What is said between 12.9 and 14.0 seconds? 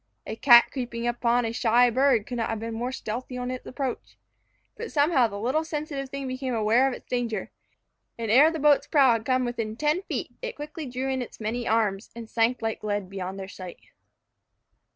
beyond their sight.